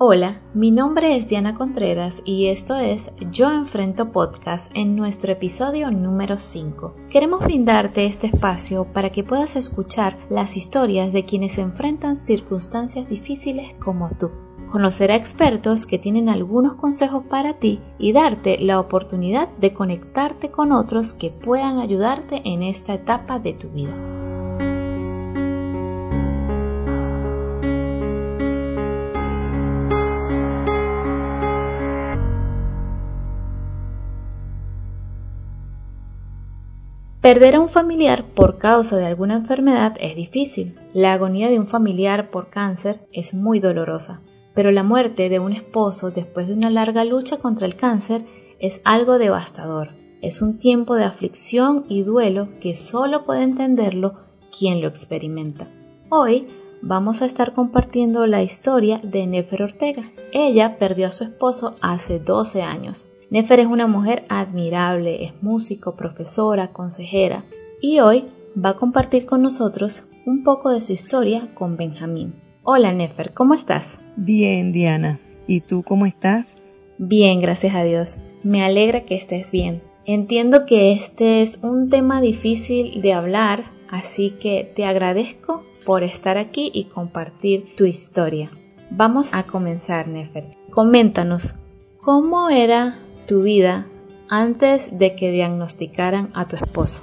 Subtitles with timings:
[0.00, 5.90] Hola, mi nombre es Diana Contreras y esto es Yo Enfrento Podcast en nuestro episodio
[5.90, 6.94] número 5.
[7.10, 13.74] Queremos brindarte este espacio para que puedas escuchar las historias de quienes enfrentan circunstancias difíciles
[13.80, 14.30] como tú.
[14.70, 20.52] Conocer a expertos que tienen algunos consejos para ti y darte la oportunidad de conectarte
[20.52, 23.96] con otros que puedan ayudarte en esta etapa de tu vida.
[37.20, 40.78] Perder a un familiar por causa de alguna enfermedad es difícil.
[40.92, 44.20] La agonía de un familiar por cáncer es muy dolorosa,
[44.54, 48.24] pero la muerte de un esposo después de una larga lucha contra el cáncer
[48.60, 49.90] es algo devastador.
[50.22, 54.14] Es un tiempo de aflicción y duelo que solo puede entenderlo
[54.56, 55.66] quien lo experimenta.
[56.10, 56.46] Hoy
[56.82, 60.04] vamos a estar compartiendo la historia de Nefer Ortega.
[60.32, 63.08] Ella perdió a su esposo hace 12 años.
[63.30, 67.44] Nefer es una mujer admirable, es músico, profesora, consejera
[67.78, 68.24] y hoy
[68.56, 72.34] va a compartir con nosotros un poco de su historia con Benjamín.
[72.62, 73.98] Hola Nefer, ¿cómo estás?
[74.16, 75.20] Bien, Diana.
[75.46, 76.56] ¿Y tú cómo estás?
[76.96, 78.18] Bien, gracias a Dios.
[78.42, 79.82] Me alegra que estés bien.
[80.06, 86.38] Entiendo que este es un tema difícil de hablar, así que te agradezco por estar
[86.38, 88.50] aquí y compartir tu historia.
[88.90, 90.46] Vamos a comenzar, Nefer.
[90.70, 91.54] Coméntanos,
[92.00, 92.98] ¿cómo era
[93.28, 93.86] tu vida
[94.28, 97.02] antes de que diagnosticaran a tu esposo?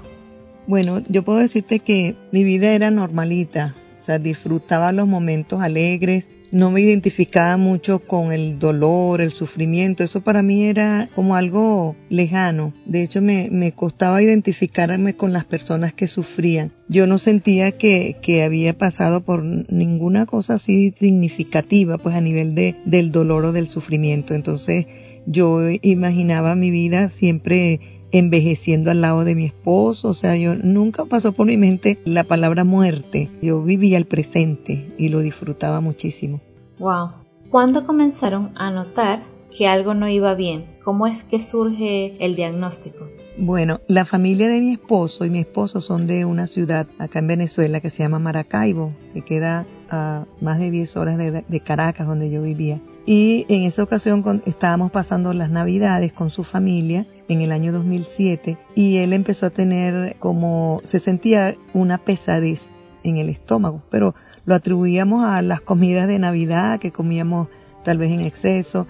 [0.68, 6.28] Bueno, yo puedo decirte que mi vida era normalita, o sea, disfrutaba los momentos alegres,
[6.52, 11.96] no me identificaba mucho con el dolor, el sufrimiento, eso para mí era como algo
[12.09, 12.73] lejano.
[12.86, 16.72] De hecho, me, costaba identificarme con las personas que sufrían.
[16.88, 22.56] Yo no sentía que, que había pasado por ninguna cosa así significativa, pues a nivel
[22.56, 24.34] de, del dolor o del sufrimiento.
[24.34, 24.86] Entonces,
[25.26, 27.80] yo imaginaba mi vida siempre
[28.12, 32.24] envejeciendo al lado de mi esposo, o sea, yo nunca pasó por mi mente la
[32.24, 33.30] palabra muerte.
[33.41, 36.40] Yo vivía el presente y lo disfrutaba muchísimo.
[36.80, 37.09] Wow.
[37.50, 39.24] ¿Cuándo comenzaron a notar
[39.56, 40.66] que algo no iba bien?
[40.84, 43.08] ¿Cómo es que surge el diagnóstico?
[43.38, 47.28] Bueno, la familia de mi esposo y mi esposo son de una ciudad acá en
[47.28, 52.29] Venezuela que se llama Maracaibo, que queda a más de 10 horas de, Caracas, donde
[52.29, 52.79] yo vivía.
[53.06, 58.57] Y en esa ocasión estábamos pasando las navidades con su familia en el año 2007
[58.73, 62.69] y él empezó a tener como, se sentía una pesadez
[63.03, 64.16] en el estómago, pero
[64.46, 67.47] lo atribuíamos a las comidas de Navidad que comíamos
[67.84, 68.88] tal vez en exceso,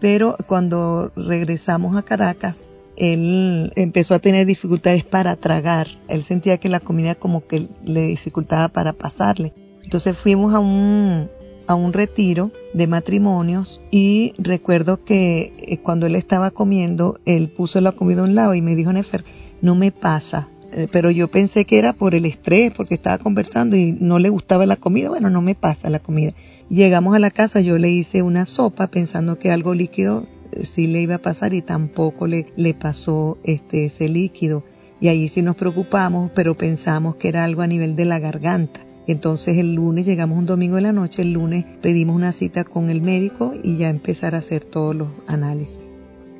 [0.00, 2.66] pero cuando regresamos a Caracas,
[2.96, 8.02] él empezó a tener dificultades para tragar, él sentía que la comida como que le
[8.02, 9.52] dificultaba para pasarle.
[9.82, 11.28] Entonces fuimos a un,
[11.66, 17.80] a un retiro de matrimonios y recuerdo que eh, cuando él estaba comiendo, él puso
[17.80, 19.24] la comida a un lado y me dijo, Nefer,
[19.60, 20.48] no me pasa.
[20.72, 24.30] Eh, pero yo pensé que era por el estrés, porque estaba conversando y no le
[24.30, 25.10] gustaba la comida.
[25.10, 26.32] Bueno, no me pasa la comida.
[26.70, 30.86] Llegamos a la casa, yo le hice una sopa pensando que algo líquido eh, sí
[30.86, 34.64] le iba a pasar y tampoco le, le pasó este, ese líquido.
[35.00, 38.80] Y ahí sí nos preocupamos, pero pensamos que era algo a nivel de la garganta.
[39.06, 42.90] Entonces el lunes llegamos un domingo en la noche, el lunes pedimos una cita con
[42.90, 45.80] el médico y ya empezar a hacer todos los análisis.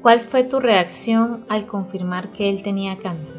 [0.03, 3.37] ¿Cuál fue tu reacción al confirmar que él tenía cáncer?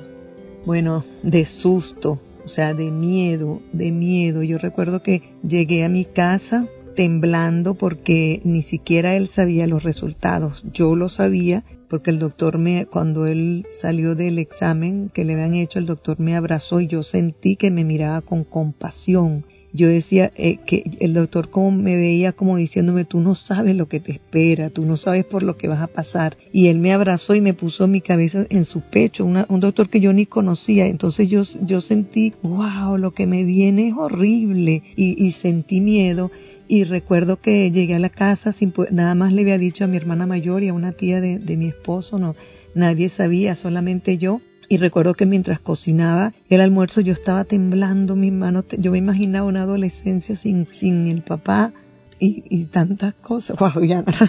[0.65, 4.43] Bueno, de susto, o sea, de miedo, de miedo.
[4.43, 10.63] Yo recuerdo que llegué a mi casa temblando porque ni siquiera él sabía los resultados.
[10.73, 15.53] Yo lo sabía porque el doctor me, cuando él salió del examen que le habían
[15.53, 19.45] hecho, el doctor me abrazó y yo sentí que me miraba con compasión.
[19.75, 23.87] Yo decía eh, que el doctor como me veía como diciéndome, tú no sabes lo
[23.87, 26.37] que te espera, tú no sabes por lo que vas a pasar.
[26.51, 29.99] Y él me abrazó y me puso mi cabeza en su pecho, un doctor que
[29.99, 30.85] yo ni conocía.
[30.85, 36.29] Entonces yo, yo sentí, wow, lo que me viene es horrible y, y sentí miedo
[36.73, 39.95] y recuerdo que llegué a la casa sin nada más le había dicho a mi
[39.95, 42.35] hermana mayor y a una tía de, mi esposo, no,
[42.73, 44.41] nadie sabía, solamente yo.
[44.69, 49.45] Y recuerdo que mientras cocinaba el almuerzo yo estaba temblando mis manos, yo me imaginaba
[49.45, 51.73] una adolescencia sin, sin el papá
[52.17, 53.55] y, tantas cosas.
[53.59, 54.25] Wow, ya no sé.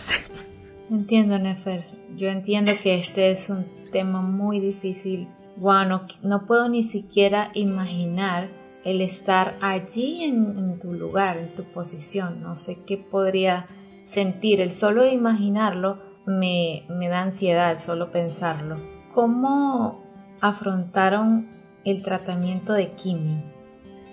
[0.90, 1.86] Entiendo, Nefer.
[2.14, 5.28] Yo entiendo que este es un tema muy difícil.
[5.56, 8.50] Bueno, no puedo ni siquiera imaginar
[8.84, 12.42] el estar allí en, tu lugar, en tu posición.
[12.42, 13.66] No sé qué podría
[14.04, 14.60] sentir.
[14.60, 18.76] El solo imaginarlo me, me da ansiedad, solo pensarlo.
[19.14, 20.04] ¿Cómo
[20.40, 21.48] afrontaron
[21.84, 23.42] el tratamiento de quimio?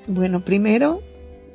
[0.07, 1.01] Bueno, primero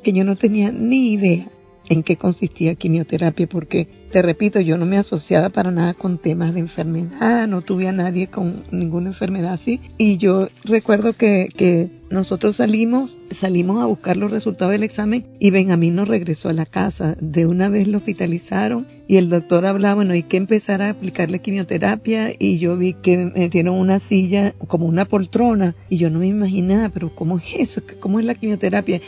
[0.02, 1.46] que yo no tenía ni idea
[1.88, 6.54] en qué consistía quimioterapia, porque te repito, yo no me asociaba para nada con temas
[6.54, 9.80] de enfermedad, no tuve a nadie con ninguna enfermedad así.
[9.98, 15.50] Y yo recuerdo que, que nosotros salimos, salimos a buscar los resultados del examen y
[15.50, 17.16] Benjamín nos regresó a la casa.
[17.20, 21.40] De una vez lo hospitalizaron y el doctor hablaba, bueno, hay que empezar a aplicarle
[21.40, 26.20] quimioterapia y yo vi que me dieron una silla como una poltrona y yo no
[26.20, 27.82] me imaginaba, pero ¿cómo es eso?
[28.00, 29.00] ¿Cómo es la quimioterapia?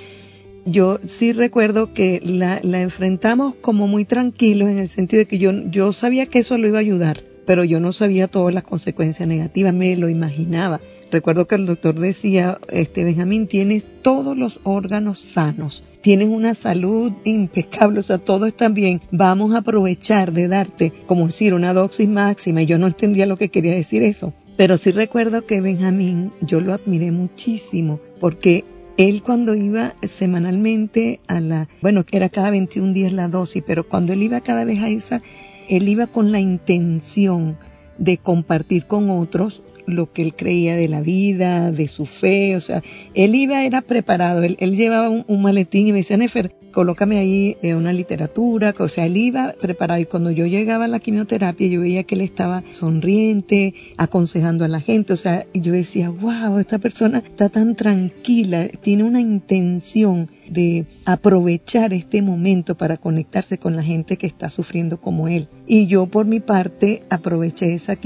[0.71, 5.53] Yo sí recuerdo que la, enfrentamos como muy tranquilos en el sentido de que yo,
[5.71, 9.29] yo sabía que eso lo iba a ayudar, pero yo no sabía todas las consecuencias
[9.29, 10.81] negativas, me lo imaginaba.
[11.11, 17.13] Recuerdo que el doctor decía, este Benjamín, tienes todos los órganos sanos, tienes una salud
[17.25, 19.01] impecable, o sea, todo está bien.
[19.11, 22.63] Vamos a aprovechar de darte, como decir, una dosis máxima.
[22.63, 24.35] Y yo no entendía lo que quería decir eso.
[24.59, 28.65] Pero sí recuerdo que Benjamín, yo lo admiré muchísimo, porque
[28.99, 34.13] él cuando iba semanalmente a la, bueno, era cada 21 días la dosis, pero cuando
[34.13, 35.23] él iba cada vez a esa,
[35.69, 37.57] él iba con la intención
[37.97, 42.61] de compartir con otros lo que él creía de la vida, de su fe, o
[42.61, 42.83] sea,
[43.15, 47.75] él iba, era preparado, él, llevaba un, maletín y me decía, Nefer, colócame ahí eh,
[47.75, 51.81] una literatura, o sea, él iba preparado y cuando yo llegaba a la quimioterapia yo
[51.81, 56.79] veía que él estaba sonriente, aconsejando a la gente, o sea, yo decía, wow, esta
[56.79, 63.83] persona está tan tranquila, tiene una intención de aprovechar este momento para conectarse con la
[63.83, 65.49] gente que está sufriendo como él.
[65.67, 67.97] Y yo por mi parte aproveché esa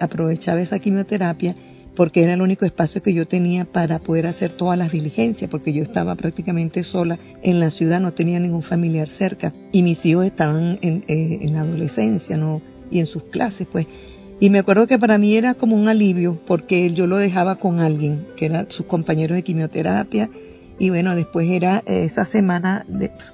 [0.00, 1.54] aprovechaba esa quimioterapia
[1.94, 5.72] porque era el único espacio que yo tenía para poder hacer todas las diligencias, porque
[5.72, 10.24] yo estaba prácticamente sola en la ciudad, no tenía ningún familiar cerca y mis hijos
[10.24, 12.62] estaban en, eh, en la adolescencia ¿no?
[12.90, 13.86] y en sus clases, pues.
[14.40, 17.78] Y me acuerdo que para mí era como un alivio, porque yo lo dejaba con
[17.78, 20.30] alguien, que era sus compañeros de quimioterapia,
[20.78, 22.84] y bueno, después era eh, esa semana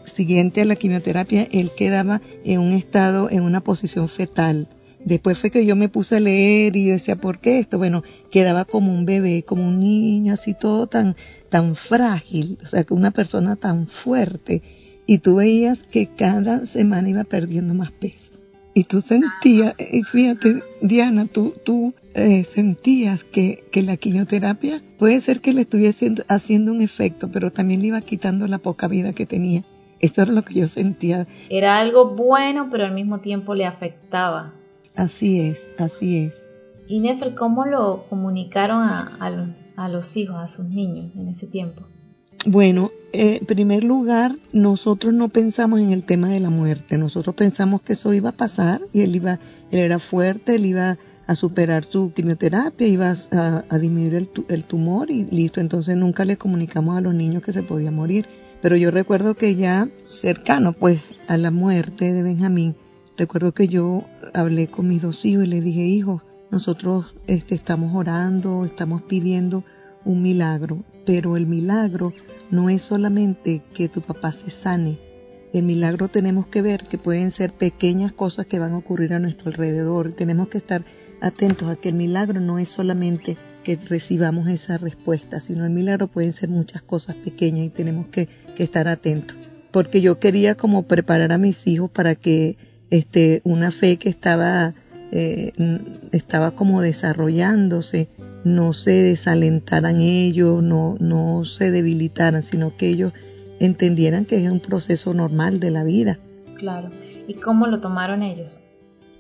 [0.04, 4.68] siguiente a la quimioterapia, él quedaba en un estado, en una posición fetal.
[5.04, 7.78] Después fue que yo me puse a leer y decía, ¿por qué esto?
[7.78, 11.16] Bueno, quedaba como un bebé, como un niño, así todo tan,
[11.48, 14.62] tan frágil, o sea, que una persona tan fuerte.
[15.06, 18.34] Y tú veías que cada semana iba perdiendo más peso.
[18.74, 25.18] Y tú sentías, y fíjate, Diana, tú, tú eh, sentías que, que, la quimioterapia puede
[25.20, 29.14] ser que le estuviese haciendo un efecto, pero también le iba quitando la poca vida
[29.14, 29.64] que tenía.
[30.00, 31.26] Eso era lo que yo sentía.
[31.48, 34.54] Era algo bueno, pero al mismo tiempo le afectaba.
[34.98, 36.42] Así es, así es.
[36.88, 41.46] Y Nefer, ¿cómo lo comunicaron a, a, a los hijos, a sus niños en ese
[41.46, 41.86] tiempo?
[42.44, 46.98] Bueno, en primer lugar, nosotros no pensamos en el tema de la muerte.
[46.98, 49.38] Nosotros pensamos que eso iba a pasar y él iba,
[49.70, 50.98] él era fuerte, él iba
[51.28, 55.60] a superar su quimioterapia, iba a, disminuir el, tumor y listo.
[55.60, 58.26] Entonces nunca le comunicamos a los niños que se podía morir.
[58.62, 62.74] Pero yo recuerdo que ya cercano pues a la muerte de Benjamín,
[63.16, 64.04] recuerdo que yo
[64.34, 69.64] hablé con mis dos hijos y les dije, hijos, nosotros este, estamos orando, estamos pidiendo
[70.04, 72.12] un milagro, pero el milagro
[72.50, 74.98] no es solamente que tu papá se sane.
[75.52, 79.18] El milagro tenemos que ver que pueden ser pequeñas cosas que van a ocurrir a
[79.18, 80.12] nuestro alrededor.
[80.12, 80.84] Tenemos que estar
[81.20, 86.06] atentos a que el milagro no es solamente que recibamos esa respuesta, sino el milagro
[86.06, 88.28] pueden ser muchas cosas pequeñas y tenemos que,
[88.58, 89.36] estar atentos.
[89.70, 92.56] Porque yo quería como preparar a mis hijos para que
[92.90, 94.74] este, una fe que estaba,
[95.12, 95.52] eh,
[96.12, 98.08] estaba como desarrollándose,
[98.44, 103.12] no se desalentaran ellos, no, no se debilitaran, sino que ellos
[103.60, 106.18] entendieran que es un proceso normal de la vida.
[106.56, 106.90] Claro.
[107.26, 108.62] ¿Y cómo lo tomaron ellos?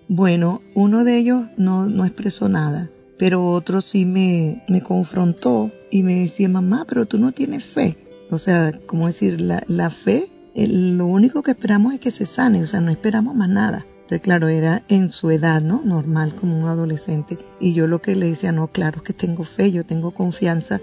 [0.08, 6.02] Bueno, uno de ellos no, no expresó nada, pero otro sí me, me confrontó y
[6.02, 7.98] me decía, mamá, pero tú no tienes fe.
[8.30, 10.28] O sea, como decir, la, la fe,
[10.66, 13.86] lo único que esperamos es que se sane, o sea, no esperamos más nada.
[14.08, 15.82] Entonces, claro, era en su edad, ¿no?
[15.84, 17.36] Normal como un adolescente.
[17.60, 20.80] Y yo lo que le decía, no, claro que tengo fe, yo tengo confianza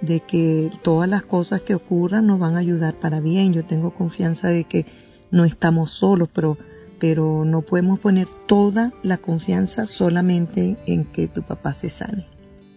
[0.00, 3.52] de que todas las cosas que ocurran nos van a ayudar para bien.
[3.52, 4.86] Yo tengo confianza de que
[5.30, 6.58] no estamos solos, pero,
[6.98, 12.26] pero no podemos poner toda la confianza solamente en que tu papá se sane.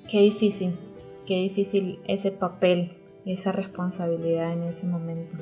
[0.09, 0.75] Qué difícil,
[1.25, 2.93] qué difícil ese papel,
[3.25, 5.37] esa responsabilidad en ese momento.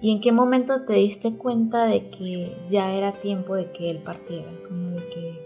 [0.00, 3.98] ¿Y en qué momento te diste cuenta de que ya era tiempo de que él
[3.98, 4.50] partiera?
[4.68, 5.38] Como de que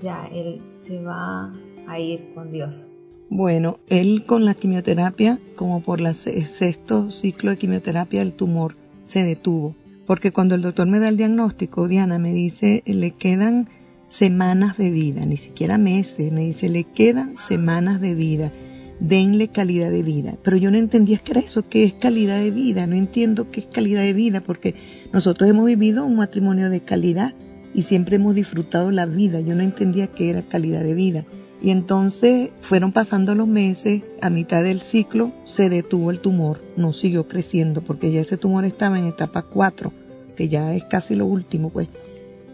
[0.00, 1.52] ya él se va
[1.86, 2.86] a ir con Dios.
[3.28, 9.24] Bueno, él con la quimioterapia, como por el sexto ciclo de quimioterapia, el tumor se
[9.24, 9.74] detuvo.
[10.06, 13.68] Porque cuando el doctor me da el diagnóstico, Diana me dice, le quedan
[14.08, 18.52] semanas de vida, ni siquiera meses, me dice, le quedan semanas de vida.
[19.00, 20.36] Denle calidad de vida.
[20.42, 23.60] Pero yo no entendía qué era eso, qué es calidad de vida, no entiendo qué
[23.60, 24.74] es calidad de vida, porque
[25.12, 27.34] nosotros hemos vivido un matrimonio de calidad
[27.74, 31.24] y siempre hemos disfrutado la vida, yo no entendía qué era calidad de vida.
[31.62, 36.92] Y entonces fueron pasando los meses, a mitad del ciclo se detuvo el tumor, no
[36.92, 39.92] siguió creciendo porque ya ese tumor estaba en etapa 4,
[40.36, 41.88] que ya es casi lo último, pues.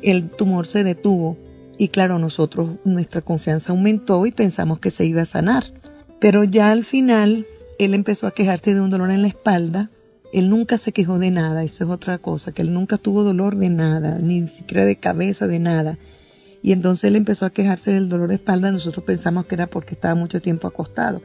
[0.03, 1.37] El tumor se detuvo
[1.79, 5.82] y claro, nosotros, nuestra confianza aumentó y pensamos que se iba a sanar.
[6.23, 7.49] Pero ya al final,
[7.81, 9.91] él empezó a quejarse de un dolor en la espalda.
[10.33, 13.57] Él nunca se quejó de nada, eso es otra cosa, que él nunca tuvo dolor
[13.57, 15.99] de nada, ni siquiera de cabeza, de nada.
[16.63, 19.95] Y entonces él empezó a quejarse del dolor de espalda, nosotros pensamos que era porque
[19.95, 21.23] estaba mucho tiempo acostado.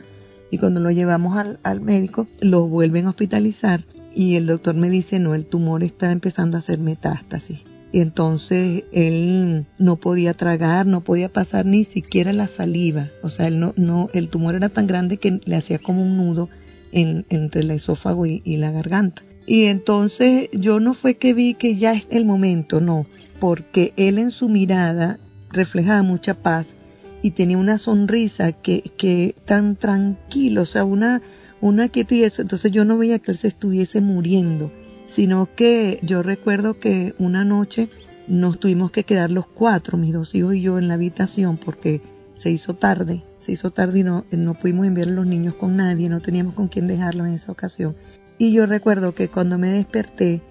[0.50, 3.82] Y cuando lo llevamos al, al médico, lo vuelven a hospitalizar
[4.16, 7.60] y el doctor me dice, no, el tumor está empezando a hacer metástasis.
[7.92, 13.10] Y entonces él no podía tragar, no podía pasar ni siquiera la saliva.
[13.24, 16.18] O sea, él no, no, el tumor era tan grande que le hacía como un
[16.18, 16.50] nudo
[16.92, 19.24] entre el esófago y, y la garganta.
[19.46, 23.06] Y entonces yo no fue que vi que ya es el momento, no,
[23.40, 26.74] porque él en su mirada reflejaba mucha paz
[27.22, 31.22] y tenía una sonrisa que, que tan tranquilo, o sea, una,
[31.62, 32.42] una quietud y eso.
[32.42, 34.72] Entonces yo no veía que él se estuviese muriendo,
[35.08, 37.90] sino que yo recuerdo que una noche
[38.28, 42.02] nos tuvimos que quedar los cuatro, mis dos hijos y yo, en la habitación porque
[42.36, 45.78] se hizo tarde, se hizo tarde y no, no pudimos enviar a los niños con
[45.78, 47.96] nadie, no teníamos con quién dejarlos en esa ocasión.
[48.38, 50.42] Y yo recuerdo que cuando me desperté,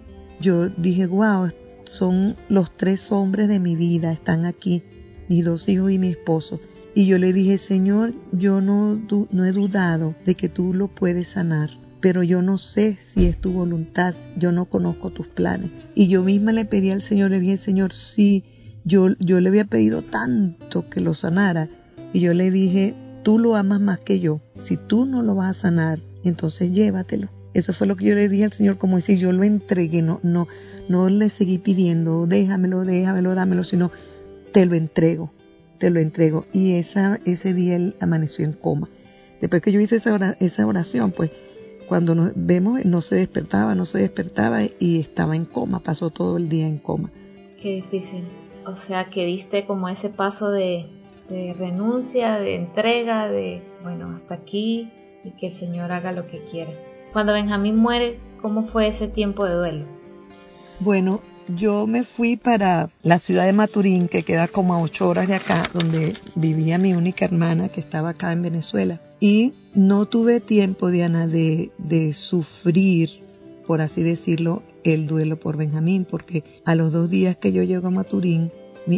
[0.41, 1.51] yo dije, wow,
[1.85, 4.83] son los tres hombres de mi vida, están aquí
[5.29, 6.61] mis dos hijos y mi esposo.
[6.95, 11.29] Y yo le dije, Señor, yo no, no he dudado de que tú lo puedes
[11.29, 11.71] sanar,
[12.07, 15.73] pero yo no sé si es tu voluntad, yo no conozco tus planes.
[15.97, 18.45] Y yo misma le pedí al Señor, le dije, Señor, sí,
[18.85, 21.69] yo, yo le había pedido tanto que lo sanara.
[22.13, 22.95] Y yo le dije,
[23.25, 24.41] tú lo amas más que yo.
[24.57, 27.29] Si tú no lo vas a sanar, entonces llévatelo.
[27.55, 30.21] Eso fue lo que yo le dije al Señor, como decir, yo lo entregué, no,
[30.23, 30.47] no,
[30.89, 33.91] no le seguí pidiendo, déjamelo, déjamelo, dámelo, sino
[34.53, 35.33] te lo entrego,
[35.81, 36.47] te lo entrego.
[36.53, 38.89] Y esa, ese día él amaneció en coma.
[39.41, 41.33] Después que yo hice esa, esa oración, pues
[41.89, 46.37] cuando nos vemos no se despertaba, no se despertaba y estaba en coma, pasó todo
[46.37, 47.11] el día en coma.
[47.61, 48.25] Qué difícil.
[48.67, 50.87] O sea, que diste como ese paso de,
[51.29, 54.91] de renuncia, de entrega, de, bueno, hasta aquí
[55.25, 56.73] y que el Señor haga lo que quiera.
[57.13, 59.85] Cuando Benjamín muere, ¿cómo fue ese tiempo de duelo?
[60.81, 65.29] Bueno, yo me fui para la ciudad de Maturín, que queda como a ocho horas
[65.29, 69.01] de acá, donde vivía mi única hermana que estaba acá en Venezuela.
[69.21, 73.11] Y no tuve tiempo, Diana, de, de sufrir,
[73.67, 77.89] por así decirlo, el duelo por Benjamín, porque a los dos días que yo llego
[77.89, 78.53] a Maturín,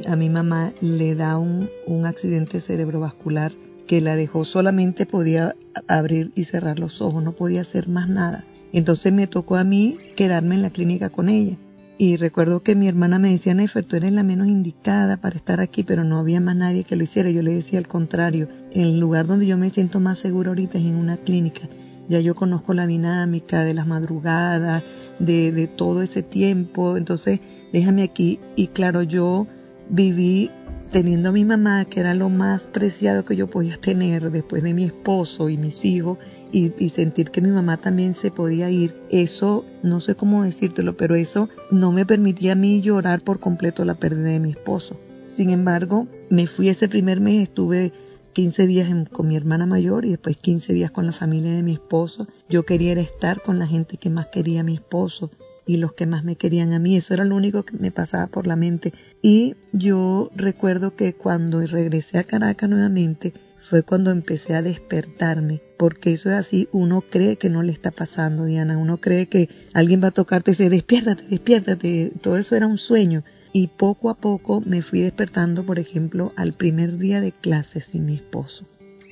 [0.06, 3.52] a mi mamá le da un, un accidente cerebrovascular
[3.87, 5.56] que la dejó solamente podía
[5.87, 8.44] abrir y cerrar los ojos, no podía hacer más nada.
[8.72, 11.56] Entonces me tocó a mí quedarme en la clínica con ella.
[12.00, 15.59] Y recuerdo que mi hermana me decía, Nefer, tú eres la menos indicada para estar
[15.61, 17.28] aquí, pero no había más nadie que lo hiciera.
[17.31, 20.85] Yo le decía al contrario, el lugar donde yo me siento más seguro ahorita es
[20.85, 21.62] en una clínica.
[22.09, 24.85] Ya yo conozco la dinámica de las madrugadas,
[25.19, 27.40] de, de todo ese tiempo, entonces
[27.73, 28.38] déjame aquí.
[28.55, 29.49] Y claro, yo
[29.90, 30.52] viví
[30.93, 34.73] teniendo a mi mamá, que era lo más preciado que yo podía tener después de
[34.73, 36.19] mi esposo y mis hijos,
[36.52, 41.14] y, sentir que mi mamá también se podía ir, eso no sé cómo decírtelo, pero
[41.14, 44.99] eso no me permitía a mí llorar por completo la pérdida de mi esposo.
[45.26, 47.93] Sin embargo, me fui ese primer mes, estuve
[48.33, 51.73] 15 días con mi hermana mayor y después 15 días con la familia de mi
[51.73, 52.28] esposo.
[52.49, 55.31] Yo quería estar con la gente que más quería a mi esposo
[55.67, 56.97] y los que más me querían a mí.
[56.97, 58.95] Eso era lo único que me pasaba por la mente.
[59.23, 66.12] Y yo recuerdo que cuando regresé a Caracas nuevamente, fue cuando empecé a despertarme, porque
[66.12, 70.02] eso es así, uno cree que no le está pasando, Diana, uno cree que alguien
[70.02, 73.24] va a tocarte y dice, despiértate, despiértate, todo eso era un sueño.
[73.52, 78.04] Y poco a poco me fui despertando, por ejemplo, al primer día de clases sin
[78.04, 78.66] mi esposo.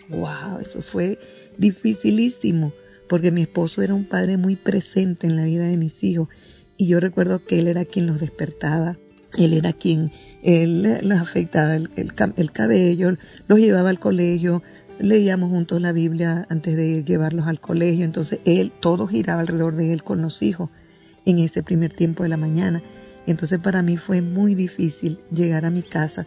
[0.08, 0.60] ¡Wow!
[0.60, 1.18] Eso fue
[1.58, 2.72] dificilísimo,
[3.08, 6.28] porque mi esposo era un padre muy presente en la vida de mis hijos.
[6.76, 8.98] Y yo recuerdo que él era quien los despertaba,
[9.36, 10.12] él era quien
[10.46, 13.16] él les afectaba el, el, cabello,
[13.48, 14.62] los llevaba al colegio,
[15.00, 19.92] leíamos juntos la Biblia antes de llevarlos al colegio, entonces él, todo giraba alrededor de
[19.92, 20.70] él con los hijos
[21.24, 22.80] en ese primer tiempo de la mañana.
[23.26, 26.26] Entonces para mí fue muy difícil llegar a mi casa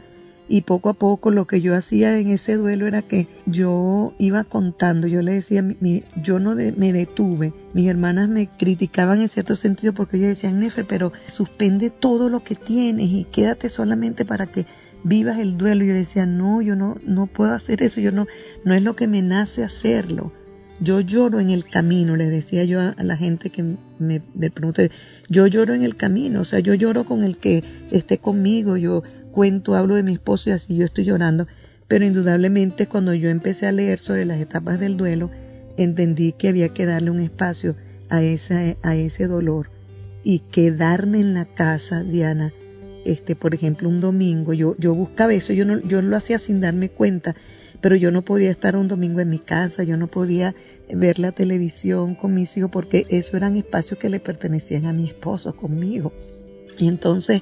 [0.49, 4.43] y poco a poco lo que yo hacía en ese duelo era que yo iba
[4.43, 9.55] contando, yo le decía, mi, yo no me detuve, mis hermanas me criticaban en cierto
[9.55, 14.47] sentido porque ellas decían, Nefer, pero suspende todo lo que tienes y quédate solamente para
[14.47, 14.65] que
[15.03, 15.83] vivas el duelo.
[15.85, 18.25] Yo decía, no, yo no, no puedo hacer eso, yo no,
[18.65, 20.33] no es lo que me nace hacerlo.
[20.81, 23.63] Yo lloro en el camino, le decía yo a, la gente que
[23.99, 24.49] me, me
[25.27, 29.03] yo lloro en el camino, o sea, yo lloro con el que esté conmigo, yo
[29.39, 31.47] cuento, hablo de mi esposo y así yo estoy llorando,
[31.87, 35.31] pero indudablemente cuando yo empecé a leer sobre las etapas del duelo,
[35.77, 37.77] entendí que había que darle un espacio
[38.09, 39.69] a, esa, a ese dolor
[40.23, 42.51] y quedarme en la casa, Diana,
[43.05, 46.59] este, por ejemplo, un domingo, yo, yo buscaba eso, yo, no, yo lo hacía sin
[46.59, 47.33] darme cuenta,
[47.79, 50.53] pero yo no podía estar un domingo en mi casa, yo no podía
[50.93, 55.07] ver la televisión con mis hijos porque esos eran espacios que le pertenecían a mi
[55.07, 56.11] esposo conmigo.
[56.77, 57.41] Y entonces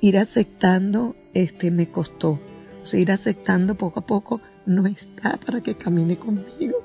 [0.00, 2.40] ir aceptando este me costó.
[2.82, 6.78] O sea, ir aceptando poco a poco no está para que camine conmigo.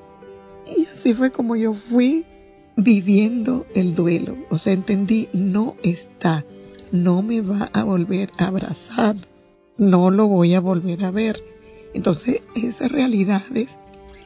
[0.76, 2.24] Y así fue como yo fui
[2.76, 4.36] viviendo el duelo.
[4.50, 6.44] O sea, entendí, no está,
[6.92, 9.16] no me va a volver a abrazar,
[9.76, 11.40] no lo voy a volver a ver
[11.94, 13.78] entonces, esas realidades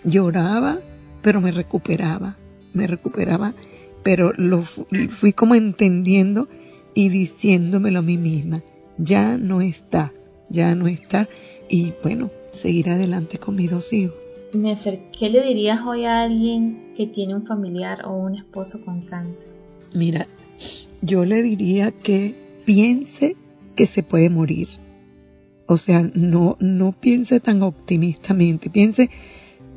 [0.03, 0.81] lloraba,
[1.23, 2.37] pero me recuperaba,
[2.73, 3.55] me recuperaba,
[4.03, 6.49] pero lo fui como entendiendo
[6.95, 8.63] y diciéndomelo a mí misma,
[8.99, 10.13] ya no está,
[10.51, 11.29] ya no está,
[11.69, 14.17] y bueno, seguir adelante con mis dos hijos.
[14.53, 19.03] Nefer, ¿qué le dirías hoy a alguien que tiene un familiar o un esposo con
[19.03, 19.49] cáncer?
[19.95, 20.27] Mira,
[21.03, 23.37] yo le diría que piense
[23.77, 24.69] que se puede morir,
[25.67, 29.11] o sea, no, no piense tan optimistamente, piense,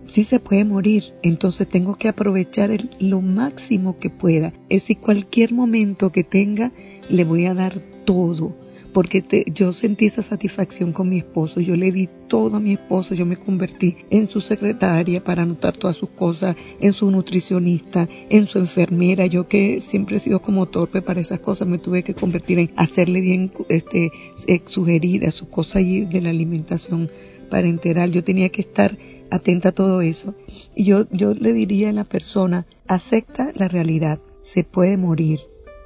[0.07, 4.51] si se puede morir, entonces tengo que aprovechar lo máximo que pueda.
[4.69, 6.71] Es si cualquier momento que tenga,
[7.09, 8.55] le voy a dar todo
[8.93, 13.15] porque yo sentí esa satisfacción con mi esposo, yo le di todo a mi esposo,
[13.15, 18.47] yo me convertí en su secretaria para anotar todas sus cosas, en su nutricionista, en
[18.47, 22.13] su enfermera, yo que siempre he sido como torpe para esas cosas, me tuve que
[22.13, 24.11] convertir en hacerle bien este,
[24.47, 27.09] eh, sugerida sus cosas allí de la alimentación
[27.49, 28.97] parenteral, yo tenía que estar
[29.31, 30.35] atenta a todo eso.
[30.75, 35.39] Y yo, yo le diría a la persona, acepta la realidad, se puede morir,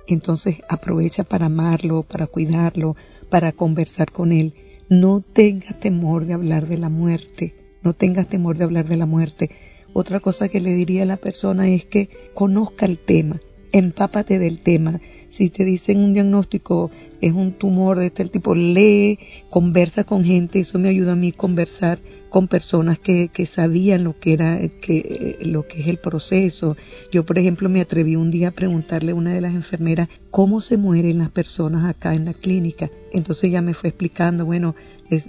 [0.07, 2.95] entonces aprovecha para amarlo, para cuidarlo,
[3.29, 4.53] para conversar con él.
[4.89, 9.05] No tengas temor de hablar de la muerte, no tengas temor de hablar de la
[9.05, 9.50] muerte.
[9.94, 13.39] Otra cosa que le diría a la persona es que conozca el tema,
[13.72, 15.00] empápate del tema.
[15.29, 20.59] Si te dicen un diagnóstico es un tumor de este tipo, lee, conversa con gente,
[20.59, 25.38] eso me ayuda a mí conversar con personas que, que sabían lo que era, que,
[25.42, 26.75] lo que es el proceso.
[27.11, 30.59] Yo, por ejemplo, me atreví un día a preguntarle a una de las enfermeras cómo
[30.59, 32.92] se mueren las personas acá en la clínica.
[33.14, 34.75] Entonces ella me fue explicando, bueno,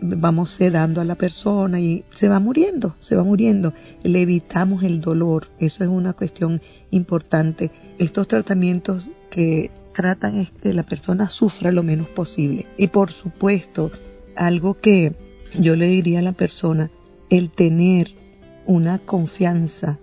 [0.02, 3.72] vamos sedando a la persona y se va muriendo, se va muriendo.
[4.02, 7.70] Le evitamos el dolor, eso es una cuestión importante.
[7.98, 12.66] Estos tratamientos que tratan es que la persona sufra lo menos posible.
[12.76, 13.90] Y por supuesto,
[14.36, 15.14] algo que
[15.58, 16.90] yo le diría a la persona,
[17.30, 18.14] el tener
[18.66, 19.98] una confianza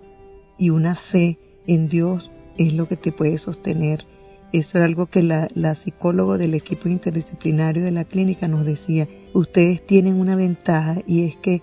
[0.58, 4.04] y una fe en Dios es lo que te puede sostener.
[4.52, 9.08] Eso era algo que la, la psicóloga del equipo interdisciplinario de la clínica nos decía.
[9.32, 11.62] Ustedes tienen una ventaja y es que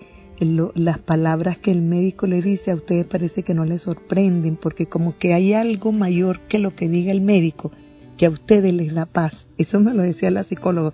[0.74, 4.86] las palabras que el médico le dice a ustedes parece que no les sorprenden porque
[4.86, 7.70] como que hay algo mayor que lo que diga el médico
[8.16, 9.48] que a ustedes les da paz.
[9.58, 10.92] Eso me lo decía la psicóloga.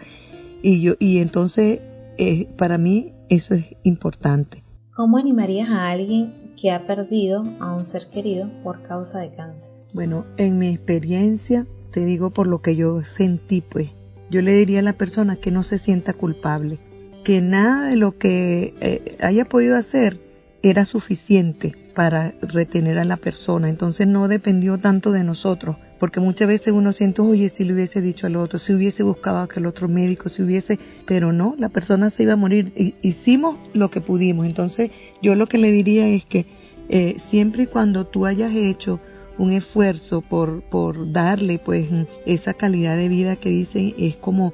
[0.62, 1.81] Y yo, y entonces,
[2.18, 4.64] eh, para mí, eso es importante.
[4.94, 9.70] ¿Cómo animarías a alguien que ha perdido a un ser querido por causa de cáncer?
[9.92, 13.90] Bueno, en mi experiencia, te digo por lo que yo sentí, pues,
[14.31, 16.78] yo le diría a la persona que no se sienta culpable,
[17.24, 20.20] que nada de lo que eh, haya podido hacer
[20.62, 26.48] era suficiente para retener a la persona, entonces no dependió tanto de nosotros, porque muchas
[26.48, 29.66] veces uno siente, oye, si le hubiese dicho al otro, si hubiese buscado a aquel
[29.66, 32.94] otro médico, si hubiese, pero no, la persona se iba a morir.
[33.02, 34.46] Hicimos lo que pudimos.
[34.46, 34.90] Entonces,
[35.22, 36.46] yo lo que le diría es que
[36.88, 39.00] eh, siempre y cuando tú hayas hecho
[39.37, 41.87] un esfuerzo por, por darle pues
[42.26, 44.52] esa calidad de vida que dicen es como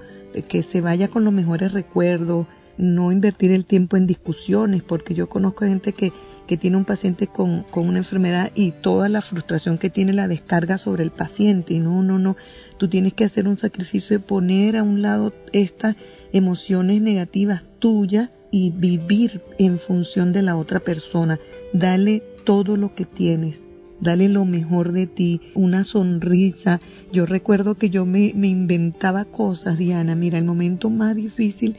[0.48, 5.28] que se vaya con los mejores recuerdos, no invertir el tiempo en discusiones, porque yo
[5.28, 6.12] conozco gente que
[6.46, 10.28] que tiene un paciente con, con, una enfermedad y toda la frustración que tiene la
[10.28, 11.78] descarga sobre el paciente.
[11.78, 12.36] No, no, no.
[12.78, 15.96] Tú tienes que hacer un sacrificio de poner a un lado estas
[16.32, 21.38] emociones negativas tuyas y vivir en función de la otra persona.
[21.72, 23.64] Dale todo lo que tienes.
[24.00, 26.80] Dale lo mejor de ti, una sonrisa.
[27.12, 30.14] Yo recuerdo que yo me, me inventaba cosas, Diana.
[30.14, 31.76] Mira, el momento más difícil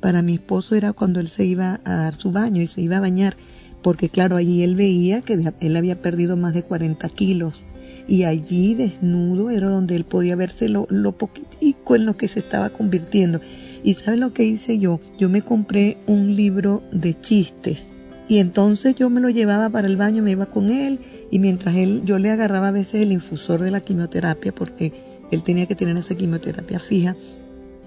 [0.00, 2.96] para mi esposo era cuando él se iba a dar su baño y se iba
[2.96, 3.36] a bañar
[3.82, 7.62] porque claro, allí él veía que él había perdido más de 40 kilos
[8.08, 12.40] y allí desnudo era donde él podía verse lo, lo poquitico en lo que se
[12.40, 13.40] estaba convirtiendo.
[13.84, 14.98] Y ¿sabes lo que hice yo?
[15.18, 17.88] Yo me compré un libro de chistes
[18.26, 21.76] y entonces yo me lo llevaba para el baño, me iba con él y mientras
[21.76, 24.92] él, yo le agarraba a veces el infusor de la quimioterapia porque
[25.30, 27.14] él tenía que tener esa quimioterapia fija.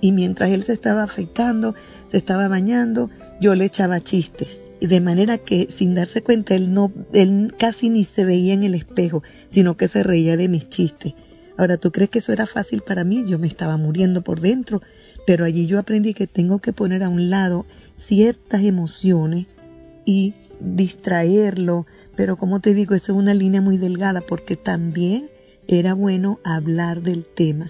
[0.01, 1.75] Y mientras él se estaba afeitando,
[2.07, 4.70] se estaba bañando, yo le echaba chistes.
[4.81, 8.73] De manera que sin darse cuenta él no, él casi ni se veía en el
[8.73, 11.13] espejo, sino que se reía de mis chistes.
[11.55, 13.23] Ahora, ¿tú crees que eso era fácil para mí?
[13.27, 14.81] Yo me estaba muriendo por dentro,
[15.27, 19.45] pero allí yo aprendí que tengo que poner a un lado ciertas emociones
[20.03, 25.29] y distraerlo, pero como te digo, esa es una línea muy delgada porque también
[25.67, 27.69] era bueno hablar del tema,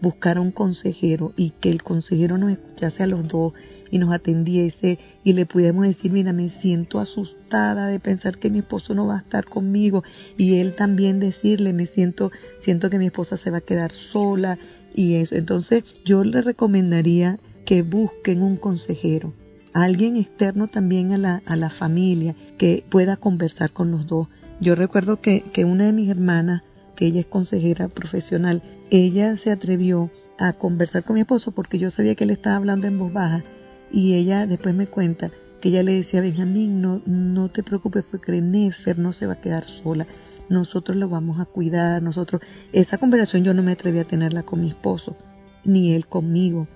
[0.00, 3.54] buscar a un consejero y que el consejero nos escuchase a los dos
[3.94, 8.58] y nos atendiese y le pudiéramos decir, mira, me siento asustada de pensar que mi
[8.58, 10.02] esposo no va a estar conmigo
[10.36, 14.58] y él también decirle, me siento, siento que mi esposa se va a quedar sola
[14.92, 15.36] y eso.
[15.36, 19.32] Entonces yo le recomendaría que busquen un consejero
[19.74, 24.26] alguien externo también a la, a la familia que pueda conversar con los dos.
[24.60, 26.64] Yo recuerdo que, que una de mis hermanas,
[26.96, 31.92] que ella es consejera profesional, ella se atrevió a conversar con mi esposo porque yo
[31.92, 33.44] sabía que él estaba hablando en voz baja
[33.90, 38.32] y ella después me cuenta que ella le decía Benjamín, no, no te preocupes porque
[38.32, 40.06] Nefer no se va a quedar sola,
[40.48, 42.42] nosotros lo vamos a cuidar, nosotros,
[42.72, 45.16] esa conversación yo no me atreví a tenerla con mi esposo,
[45.64, 46.68] ni él conmigo,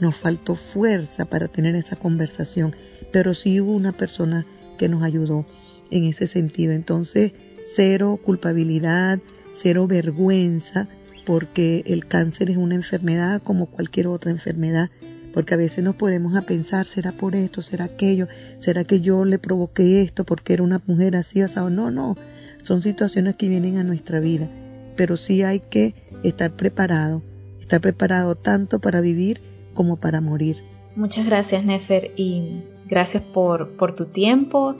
[0.00, 2.74] nos faltó fuerza para tener esa conversación,
[3.12, 4.46] pero sí hubo una persona
[4.78, 5.46] que nos ayudó
[5.90, 6.72] en ese sentido.
[6.72, 9.20] Entonces, cero culpabilidad,
[9.52, 10.88] cero vergüenza,
[11.24, 14.90] porque el cáncer es una enfermedad como cualquier otra enfermedad,
[15.34, 17.60] porque a veces nos ponemos a pensar, ¿será por esto?
[17.60, 18.28] ¿Será aquello?
[18.58, 22.16] ¿Será que yo le provoqué esto porque era una mujer así o No, no,
[22.62, 24.48] son situaciones que vienen a nuestra vida,
[24.94, 27.20] pero sí hay que estar preparado,
[27.58, 29.42] estar preparado tanto para vivir
[29.74, 30.62] como para morir.
[30.94, 34.76] Muchas gracias, Nefer, y gracias por, por tu tiempo.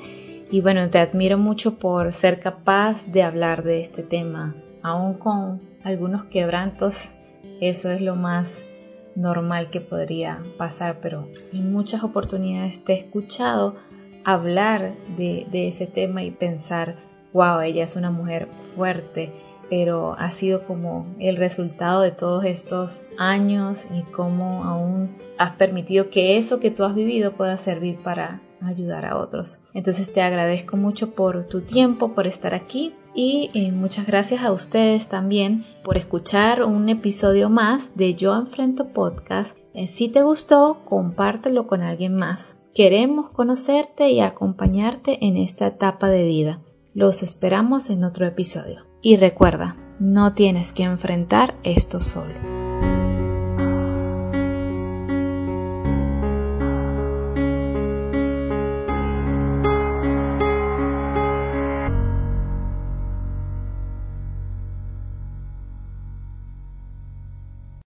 [0.52, 5.60] Y bueno, te admiro mucho por ser capaz de hablar de este tema, aún con
[5.82, 7.08] algunos quebrantos.
[7.60, 8.54] Eso es lo más
[9.16, 13.76] normal que podría pasar, pero en muchas oportunidades te he escuchado
[14.24, 16.96] hablar de, ese tema y pensar,
[17.32, 19.32] wow, ella es una mujer fuerte,
[19.70, 26.10] pero ha sido como el resultado de todos estos años y cómo aún has permitido
[26.10, 29.58] que eso que tú has vivido pueda servir para ayudar a otros.
[29.74, 34.52] Entonces te agradezco mucho por tu tiempo, por estar aquí y eh, muchas gracias a
[34.52, 39.56] ustedes también por escuchar un episodio más de Yo Enfrento Podcast.
[39.72, 42.56] Eh, si te gustó, compártelo con alguien más.
[42.74, 46.60] Queremos conocerte y acompañarte en esta etapa de vida.
[46.92, 48.86] Los esperamos en otro episodio.
[49.00, 52.53] Y recuerda, no tienes que enfrentar esto solo.